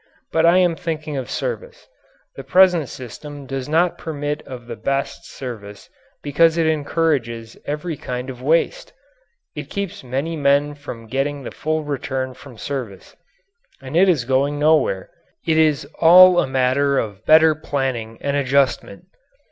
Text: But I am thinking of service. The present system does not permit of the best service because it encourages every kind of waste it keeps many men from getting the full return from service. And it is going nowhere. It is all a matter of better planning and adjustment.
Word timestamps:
But 0.31 0.47
I 0.47 0.57
am 0.57 0.75
thinking 0.75 1.15
of 1.15 1.29
service. 1.29 1.87
The 2.35 2.43
present 2.43 2.89
system 2.89 3.45
does 3.45 3.69
not 3.69 3.99
permit 3.99 4.41
of 4.47 4.65
the 4.65 4.75
best 4.75 5.29
service 5.29 5.91
because 6.23 6.57
it 6.57 6.65
encourages 6.65 7.55
every 7.67 7.95
kind 7.97 8.31
of 8.31 8.41
waste 8.41 8.93
it 9.55 9.69
keeps 9.69 10.03
many 10.03 10.35
men 10.35 10.73
from 10.73 11.05
getting 11.05 11.43
the 11.43 11.51
full 11.51 11.83
return 11.83 12.33
from 12.33 12.57
service. 12.57 13.15
And 13.79 13.95
it 13.95 14.09
is 14.09 14.25
going 14.25 14.57
nowhere. 14.57 15.11
It 15.45 15.59
is 15.59 15.85
all 15.99 16.39
a 16.39 16.47
matter 16.47 16.97
of 16.97 17.23
better 17.27 17.53
planning 17.53 18.17
and 18.21 18.35
adjustment. 18.35 19.03